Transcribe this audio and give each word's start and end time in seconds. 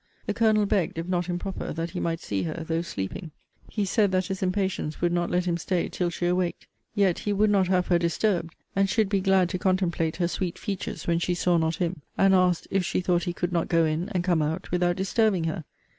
The 0.25 0.33
Colonel 0.33 0.65
begged, 0.65 0.97
if 0.97 1.05
not 1.05 1.29
improper, 1.29 1.71
that 1.73 1.91
he 1.91 1.99
might 1.99 2.21
see 2.21 2.41
her, 2.41 2.65
though 2.67 2.81
sleeping. 2.81 3.29
He 3.69 3.85
said, 3.85 4.11
that 4.11 4.25
his 4.25 4.41
impatience 4.41 4.99
would 4.99 5.11
not 5.11 5.29
let 5.29 5.45
him 5.45 5.57
stay 5.57 5.89
till 5.89 6.09
he 6.09 6.25
awaked. 6.25 6.65
Yet 6.95 7.19
he 7.19 7.31
would 7.33 7.51
not 7.51 7.67
have 7.67 7.85
her 7.85 7.99
disturbed; 7.99 8.55
and 8.75 8.89
should 8.89 9.09
be 9.09 9.21
glad 9.21 9.47
to 9.49 9.59
contemplate 9.59 10.15
her 10.15 10.27
sweet 10.27 10.57
features, 10.57 11.05
when 11.05 11.19
she 11.19 11.35
saw 11.35 11.57
not 11.59 11.75
him; 11.75 12.01
and 12.17 12.33
asked, 12.33 12.67
if 12.71 12.83
she 12.83 12.99
thought 12.99 13.25
he 13.25 13.31
could 13.33 13.51
not 13.53 13.67
go 13.67 13.85
in, 13.85 14.09
and 14.09 14.23
come 14.23 14.41
out, 14.41 14.71
without 14.71 14.95
disturbing 14.95 15.43
her? 15.43 15.65